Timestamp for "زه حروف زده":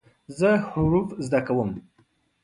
0.39-1.39